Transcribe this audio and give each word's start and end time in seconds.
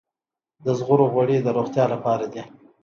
د 0.63 0.65
زغرو 0.77 1.05
غوړي 1.13 1.37
د 1.41 1.47
روغتیا 1.57 1.85
لپاره 1.93 2.25
دي. 2.33 2.43